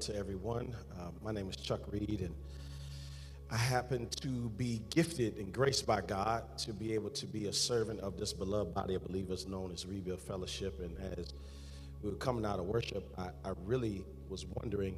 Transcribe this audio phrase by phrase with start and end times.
[0.00, 0.74] to everyone.
[0.98, 2.34] Uh, my name is Chuck Reed, and
[3.50, 7.52] I happen to be gifted and graced by God to be able to be a
[7.52, 10.80] servant of this beloved body of believers known as Rebuild Fellowship.
[10.80, 11.34] And as
[12.02, 14.96] we were coming out of worship, I, I really was wondering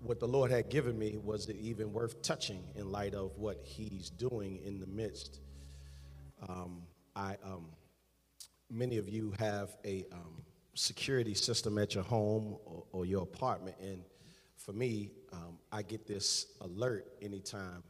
[0.00, 3.60] what the Lord had given me was it even worth touching in light of what
[3.62, 5.38] He's doing in the midst.
[6.48, 6.82] Um,
[7.14, 7.66] I, um,
[8.68, 10.42] many of you have a um,
[10.78, 13.76] security system at your home or, or your apartment.
[13.80, 14.02] And
[14.56, 17.82] for me, um, I get this alert anytime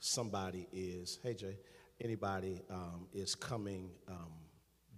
[0.00, 1.56] somebody is, hey Jay,
[2.00, 4.32] anybody um, is coming um,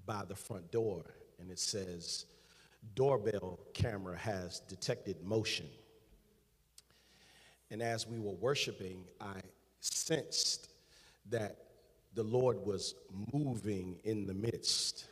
[0.07, 1.05] by the front door
[1.39, 2.25] and it says,
[2.95, 5.67] doorbell camera has detected motion.
[7.71, 9.41] And as we were worshiping, I
[9.81, 10.71] sensed
[11.29, 11.57] that
[12.15, 12.95] the Lord was
[13.33, 15.07] moving in the midst.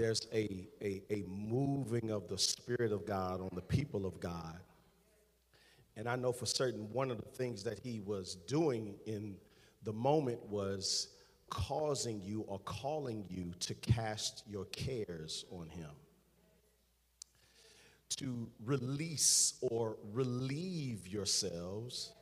[0.00, 4.58] There's a, a, a moving of the Spirit of God on the people of God.
[5.94, 9.36] And I know for certain one of the things that he was doing in
[9.82, 11.08] the moment was
[11.50, 15.90] causing you or calling you to cast your cares on him,
[18.16, 22.14] to release or relieve yourselves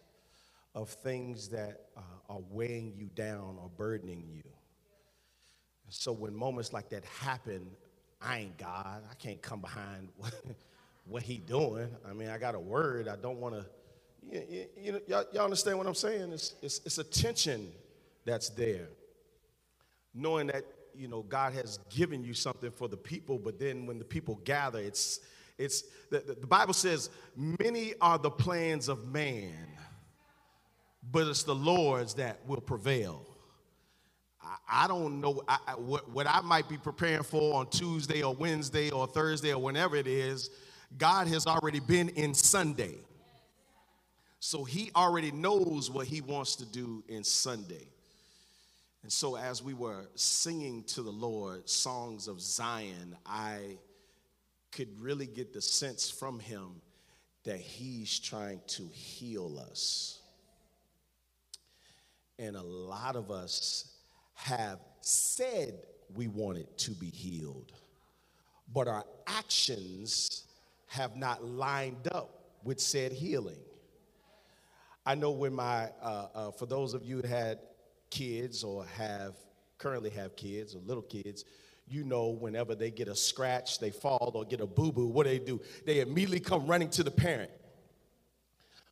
[0.74, 4.42] of things that uh, are weighing you down or burdening you.
[5.88, 7.66] So when moments like that happen,
[8.20, 9.02] I ain't God.
[9.10, 10.34] I can't come behind what,
[11.06, 11.88] what he doing.
[12.08, 13.08] I mean, I got a word.
[13.08, 13.66] I don't want to.
[14.30, 16.32] You, you, know, y'all, y'all, understand what I'm saying?
[16.32, 17.70] It's, it's, it's a tension
[18.24, 18.88] that's there.
[20.14, 20.64] Knowing that,
[20.94, 24.40] you know, God has given you something for the people, but then when the people
[24.44, 25.20] gather, it's,
[25.56, 29.54] it's the, the Bible says, many are the plans of man,
[31.10, 33.27] but it's the Lord's that will prevail.
[34.68, 38.34] I don't know I, I, what, what I might be preparing for on Tuesday or
[38.34, 40.50] Wednesday or Thursday or whenever it is.
[40.96, 42.94] God has already been in Sunday.
[44.40, 47.88] So he already knows what he wants to do in Sunday.
[49.02, 53.78] And so as we were singing to the Lord songs of Zion, I
[54.72, 56.80] could really get the sense from him
[57.44, 60.20] that he's trying to heal us.
[62.38, 63.97] And a lot of us
[64.38, 65.74] have said
[66.14, 67.72] we wanted to be healed,
[68.72, 70.44] but our actions
[70.86, 73.58] have not lined up with said healing.
[75.04, 77.58] I know when my, uh, uh, for those of you who had
[78.10, 79.34] kids or have
[79.76, 81.44] currently have kids or little kids,
[81.88, 85.24] you know whenever they get a scratch, they fall or get a boo boo, what
[85.24, 85.60] do they do?
[85.84, 87.50] They immediately come running to the parent.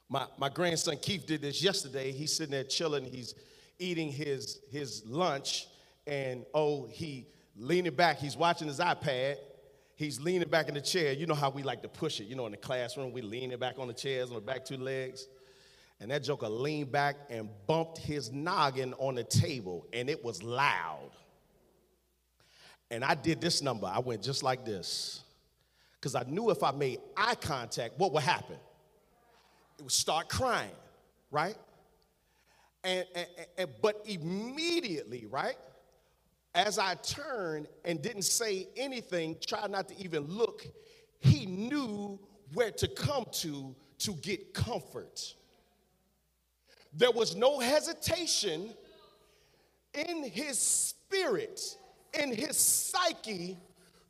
[0.09, 2.11] My, my grandson Keith did this yesterday.
[2.11, 3.05] He's sitting there chilling.
[3.05, 3.35] He's
[3.79, 5.67] eating his, his lunch,
[6.07, 7.27] and oh, he
[7.57, 9.37] leaning back, he's watching his iPad.
[9.97, 11.13] He's leaning back in the chair.
[11.13, 12.25] You know how we like to push it.
[12.25, 14.77] You know, in the classroom, we leaning back on the chairs on the back two
[14.77, 15.27] legs.
[16.01, 20.43] And that joker leaned back and bumped his noggin on the table, and it was
[20.43, 21.11] loud.
[22.91, 23.87] And I did this number.
[23.87, 25.23] I went just like this.
[25.95, 28.57] Because I knew if I made eye contact, what would happen?
[29.79, 30.71] It would start crying,
[31.31, 31.57] right?
[32.87, 33.27] And, and,
[33.59, 35.57] and, but immediately, right,
[36.55, 40.65] as I turned and didn't say anything, tried not to even look,
[41.19, 42.21] he knew
[42.55, 45.35] where to come to to get comfort.
[46.93, 48.73] There was no hesitation
[49.93, 51.61] in his spirit,
[52.15, 53.59] in his psyche,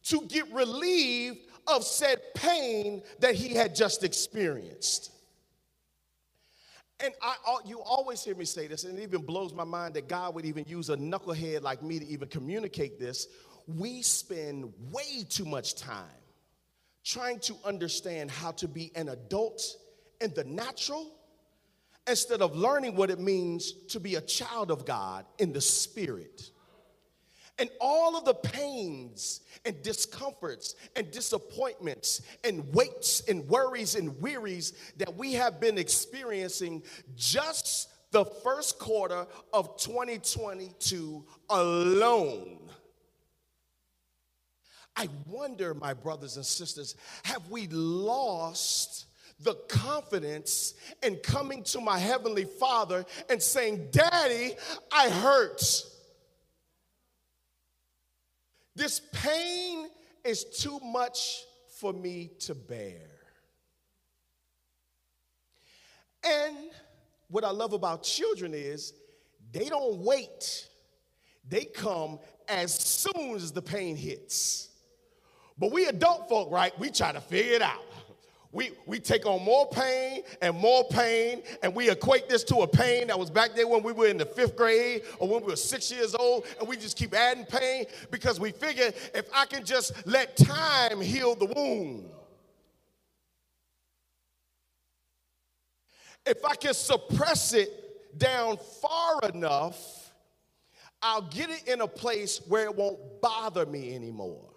[0.04, 5.12] to get relieved of said pain that he had just experienced.
[7.00, 7.36] And I,
[7.66, 10.46] you always hear me say this, and it even blows my mind that God would
[10.46, 13.28] even use a knucklehead like me to even communicate this.
[13.66, 16.04] We spend way too much time
[17.04, 19.62] trying to understand how to be an adult
[20.20, 21.12] in the natural
[22.08, 26.50] instead of learning what it means to be a child of God in the spirit.
[27.58, 34.74] And all of the pains and discomforts and disappointments and weights and worries and wearies
[34.98, 36.82] that we have been experiencing
[37.14, 42.58] just the first quarter of 2022 alone.
[44.96, 46.94] I wonder, my brothers and sisters,
[47.24, 49.06] have we lost
[49.40, 54.54] the confidence in coming to my Heavenly Father and saying, Daddy,
[54.90, 55.62] I hurt.
[58.76, 59.88] This pain
[60.22, 61.44] is too much
[61.80, 63.08] for me to bear.
[66.22, 66.56] And
[67.28, 68.92] what I love about children is
[69.50, 70.68] they don't wait,
[71.48, 72.18] they come
[72.48, 74.68] as soon as the pain hits.
[75.56, 77.80] But we adult folk, right, we try to figure it out.
[78.56, 82.66] We, we take on more pain and more pain, and we equate this to a
[82.66, 85.48] pain that was back there when we were in the fifth grade or when we
[85.48, 89.44] were six years old, and we just keep adding pain because we figure if I
[89.44, 92.08] can just let time heal the wound.
[96.24, 100.14] If I can suppress it down far enough,
[101.02, 104.55] I'll get it in a place where it won't bother me anymore.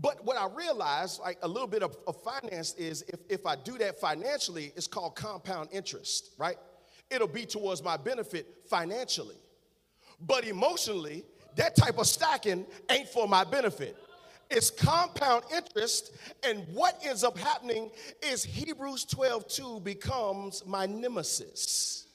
[0.00, 3.56] But what I realized, like a little bit of, of, finance, is if, if I
[3.56, 6.56] do that financially, it's called compound interest, right?
[7.10, 9.36] It'll be towards my benefit financially.
[10.20, 11.24] But emotionally,
[11.56, 13.96] that type of stacking ain't for my benefit.
[14.50, 17.90] It's compound interest, and what ends up happening
[18.22, 22.07] is Hebrews 12 2 becomes my nemesis.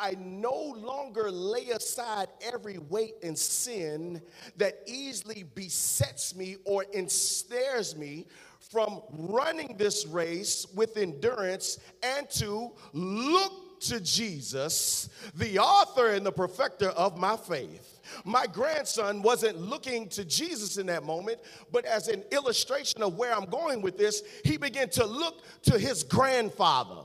[0.00, 4.22] I no longer lay aside every weight and sin
[4.56, 8.26] that easily besets me or ensnares me
[8.70, 16.32] from running this race with endurance and to look to Jesus, the author and the
[16.32, 18.00] perfecter of my faith.
[18.24, 21.40] My grandson wasn't looking to Jesus in that moment,
[21.72, 25.78] but as an illustration of where I'm going with this, he began to look to
[25.78, 27.02] his grandfather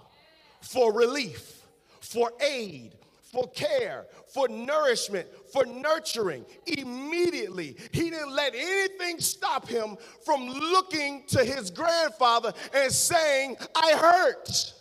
[0.62, 1.65] for relief
[2.06, 6.46] for aid, for care, for nourishment, for nurturing.
[6.66, 13.94] Immediately, he didn't let anything stop him from looking to his grandfather and saying, I
[13.98, 14.74] hurt.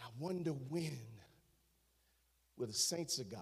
[0.00, 0.98] I wonder when
[2.56, 3.40] will the saints of God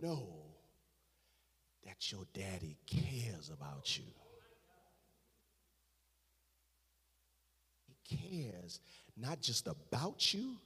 [0.00, 0.28] know
[1.84, 4.04] that your daddy cares about you.
[8.16, 8.80] Cares
[9.16, 10.56] not just about you,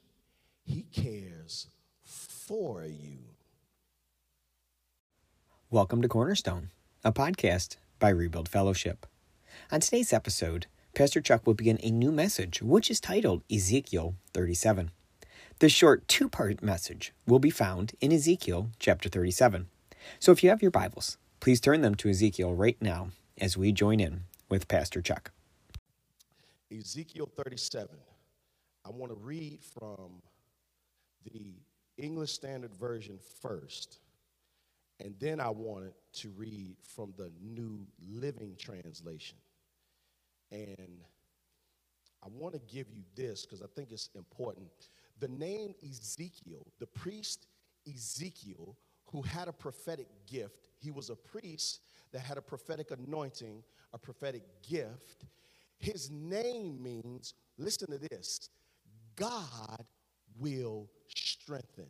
[0.65, 1.69] he cares
[2.03, 3.19] for you.
[5.71, 6.71] Welcome to Cornerstone,
[7.05, 9.07] a podcast by Rebuild Fellowship.
[9.71, 14.91] On today's episode, Pastor Chuck will begin a new message, which is titled Ezekiel 37.
[15.59, 19.69] The short two part message will be found in Ezekiel chapter 37.
[20.19, 23.11] So if you have your Bibles, please turn them to Ezekiel right now
[23.41, 25.33] as we join in with Pastor Chuck.
[26.71, 27.97] Ezekiel 37.
[28.85, 30.23] I want to read from
[31.25, 31.55] the
[31.97, 33.99] English Standard Version first,
[35.01, 39.39] and then I wanted to read from the New Living Translation.
[40.51, 41.03] And
[42.23, 44.71] I want to give you this because I think it's important.
[45.21, 47.47] The name Ezekiel, the priest
[47.87, 48.77] Ezekiel,
[49.07, 51.81] who had a prophetic gift, he was a priest
[52.13, 53.63] that had a prophetic anointing,
[53.93, 55.25] a prophetic gift
[55.79, 58.51] his name means, listen to this,
[59.17, 59.85] God
[60.39, 61.87] will strengthen.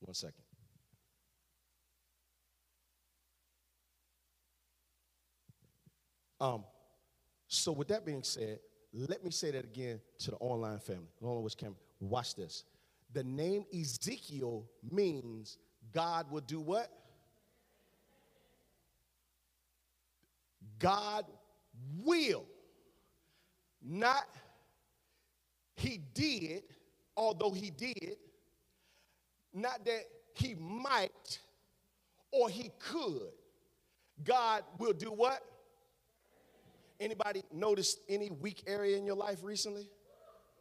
[0.00, 0.34] One second.
[6.40, 6.64] Um,
[7.48, 8.60] so with that being said,
[8.92, 11.08] let me say that again to the online family.
[11.20, 11.76] Don't camera.
[12.00, 12.64] Watch this.
[13.12, 15.58] The name Ezekiel means
[15.92, 16.90] God will do what?
[20.78, 21.24] God
[22.02, 22.44] will.
[23.82, 24.26] Not
[25.76, 26.62] he did,
[27.16, 28.16] although he did.
[29.52, 30.04] Not that
[30.34, 31.38] he might
[32.32, 33.32] or he could.
[34.24, 35.40] God will do what?
[36.98, 39.90] Anybody notice any weak area in your life recently?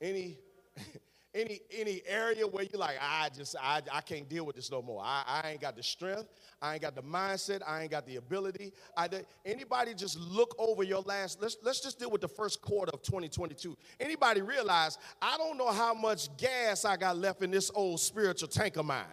[0.02, 0.38] Any
[1.36, 4.82] any any area where you're like, I just I, I can't deal with this no
[4.82, 5.04] more.
[5.04, 6.26] I, I ain't got the strength,
[6.62, 8.72] I ain't got the mindset, I ain't got the ability.
[8.98, 9.10] I,
[9.46, 13.04] anybody just look over your last, let's let's just deal with the first quarter of
[13.04, 13.78] 2022.
[14.00, 18.48] Anybody realize I don't know how much gas I got left in this old spiritual
[18.48, 19.04] tank of mine.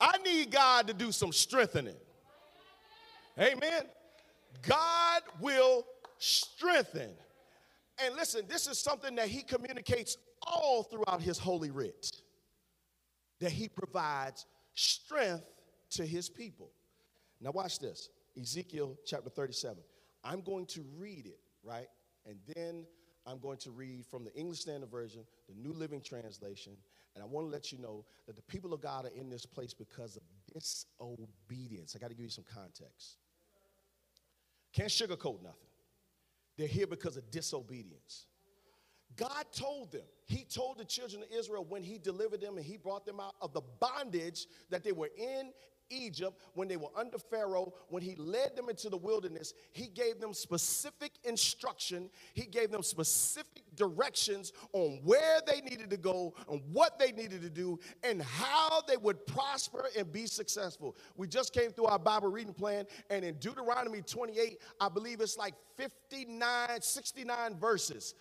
[0.00, 1.96] I need God to do some strengthening.
[3.38, 3.82] Amen.
[4.62, 5.86] God will
[6.18, 7.10] strengthen.
[8.04, 10.16] And listen, this is something that he communicates
[10.46, 12.10] all throughout his holy writ
[13.40, 15.44] that he provides strength
[15.90, 16.70] to his people.
[17.40, 19.78] Now, watch this Ezekiel chapter 37.
[20.24, 21.86] I'm going to read it, right?
[22.26, 22.84] And then
[23.26, 26.72] I'm going to read from the English Standard Version, the New Living Translation,
[27.14, 29.44] and I want to let you know that the people of God are in this
[29.44, 31.94] place because of disobedience.
[31.96, 33.16] I got to give you some context.
[34.72, 35.68] Can't sugarcoat nothing.
[36.56, 38.26] They're here because of disobedience.
[39.18, 42.76] God told them, He told the children of Israel when He delivered them and He
[42.76, 45.52] brought them out of the bondage that they were in
[45.90, 50.20] Egypt, when they were under Pharaoh, when he led them into the wilderness, he gave
[50.20, 52.10] them specific instruction.
[52.34, 57.42] He gave them specific directions on where they needed to go and what they needed
[57.42, 60.96] to do and how they would prosper and be successful.
[61.16, 65.36] We just came through our Bible reading plan, and in Deuteronomy 28, I believe it's
[65.36, 68.14] like 59, 69 verses.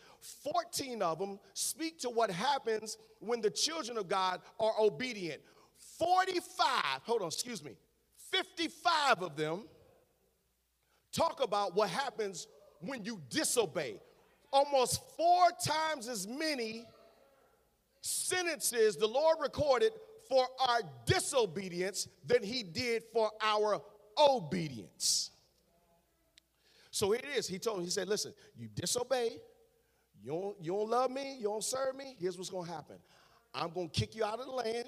[0.53, 5.41] 14 of them speak to what happens when the children of God are obedient.
[5.97, 7.71] 45, hold on, excuse me,
[8.31, 9.63] 55 of them
[11.11, 12.47] talk about what happens
[12.81, 13.99] when you disobey.
[14.51, 16.85] Almost four times as many
[18.01, 19.91] sentences the Lord recorded
[20.29, 23.81] for our disobedience than he did for our
[24.17, 25.31] obedience.
[26.91, 27.47] So here it is.
[27.47, 29.37] He told him, he said, listen, you disobey,
[30.21, 32.97] you don't, you don't love me, you don't serve me, here's what's gonna happen.
[33.53, 34.87] I'm gonna kick you out of the land.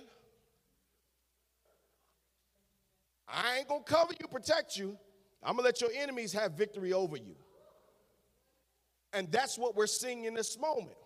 [3.40, 4.98] I ain't gonna cover you, protect you.
[5.42, 7.36] I'm gonna let your enemies have victory over you.
[9.14, 10.98] And that's what we're seeing in this moment.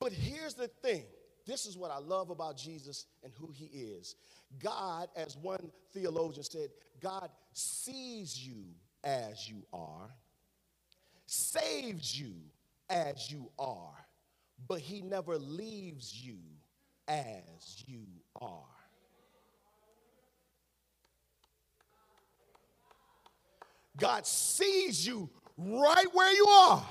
[0.00, 1.04] But here's the thing
[1.46, 4.16] this is what I love about Jesus and who he is.
[4.58, 6.70] God, as one theologian said,
[7.00, 8.64] God sees you
[9.04, 10.10] as you are,
[11.26, 12.34] saves you
[12.88, 14.04] as you are,
[14.66, 16.38] but he never leaves you
[17.06, 18.02] as you
[18.40, 18.79] are.
[24.00, 26.84] God sees you right where you are.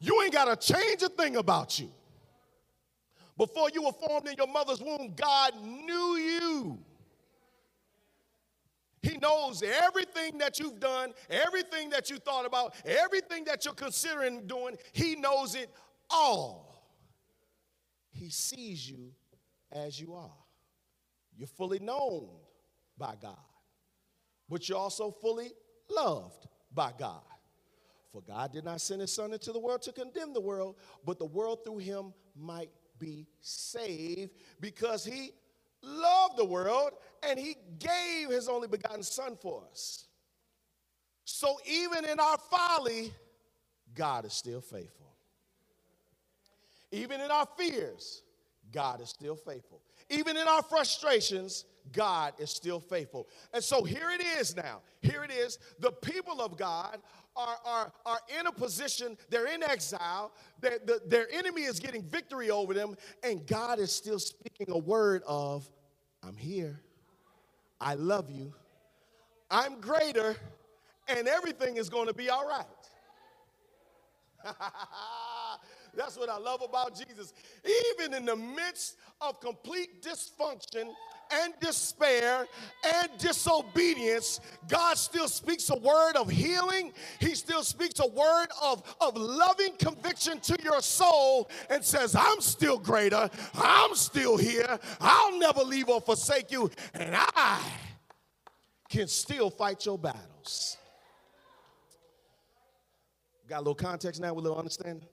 [0.00, 1.90] You ain't got to change a thing about you.
[3.36, 6.78] Before you were formed in your mother's womb, God knew you.
[9.00, 14.46] He knows everything that you've done, everything that you thought about, everything that you're considering
[14.46, 14.76] doing.
[14.92, 15.70] He knows it
[16.10, 16.82] all.
[18.10, 19.12] He sees you
[19.70, 20.34] as you are.
[21.36, 22.28] You're fully known
[22.96, 23.38] by God,
[24.48, 25.52] but you're also fully
[25.90, 27.22] loved by God.
[28.12, 31.18] For God did not send his son into the world to condemn the world, but
[31.18, 35.32] the world through him might be saved because he
[35.82, 36.90] loved the world
[37.22, 40.06] and he gave his only begotten son for us.
[41.24, 43.12] So even in our folly,
[43.94, 45.14] God is still faithful.
[46.90, 48.22] Even in our fears,
[48.72, 49.80] God is still faithful.
[50.10, 53.28] Even in our frustrations, God is still faithful.
[53.52, 54.80] And so here it is now.
[55.00, 55.58] Here it is.
[55.80, 56.98] The people of God
[57.36, 62.02] are, are, are in a position, they're in exile, their, the, their enemy is getting
[62.02, 65.68] victory over them, and God is still speaking a word of,
[66.22, 66.80] I'm here,
[67.80, 68.52] I love you,
[69.50, 70.36] I'm greater,
[71.06, 72.64] and everything is going to be all right.
[75.98, 77.34] That's what I love about Jesus.
[77.92, 80.94] Even in the midst of complete dysfunction
[81.32, 82.46] and despair
[82.86, 86.92] and disobedience, God still speaks a word of healing.
[87.18, 92.40] He still speaks a word of, of loving conviction to your soul and says, I'm
[92.40, 93.28] still greater.
[93.54, 94.78] I'm still here.
[95.00, 96.70] I'll never leave or forsake you.
[96.94, 97.60] And I
[98.88, 100.76] can still fight your battles.
[103.48, 105.08] Got a little context now with a little understanding?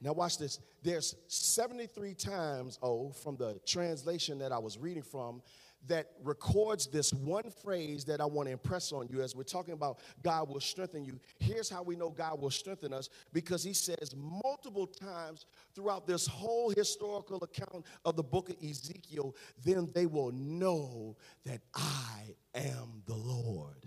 [0.00, 0.58] Now, watch this.
[0.82, 5.42] There's 73 times, oh, from the translation that I was reading from,
[5.88, 9.72] that records this one phrase that I want to impress on you as we're talking
[9.72, 11.18] about God will strengthen you.
[11.38, 16.26] Here's how we know God will strengthen us because he says multiple times throughout this
[16.26, 21.16] whole historical account of the book of Ezekiel, then they will know
[21.46, 23.86] that I am the Lord.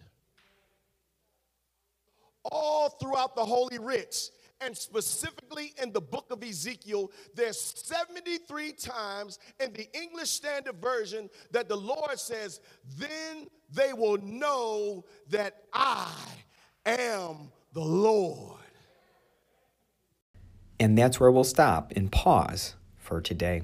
[2.46, 9.40] All throughout the Holy Writs, and specifically in the book of Ezekiel, there's 73 times
[9.60, 12.62] in the English Standard Version that the Lord says,
[12.98, 16.12] Then they will know that I
[16.86, 18.60] am the Lord.
[20.80, 23.64] And that's where we'll stop and pause for today.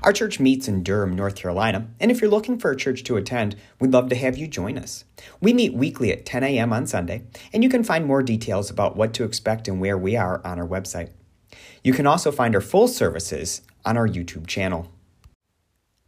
[0.03, 3.17] Our church meets in Durham, North Carolina, and if you're looking for a church to
[3.17, 5.05] attend, we'd love to have you join us.
[5.41, 6.73] We meet weekly at 10 a.m.
[6.73, 7.23] on Sunday,
[7.53, 10.59] and you can find more details about what to expect and where we are on
[10.59, 11.11] our website.
[11.83, 14.93] You can also find our full services on our YouTube channel.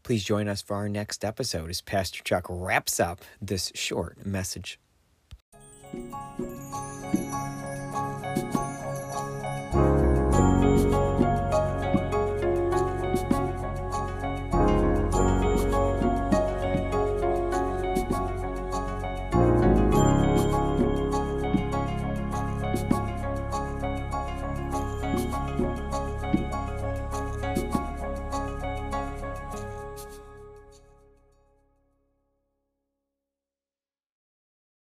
[0.02, 4.78] Please join us for our next episode as Pastor Chuck wraps up this short message.
[5.92, 6.31] Thank you.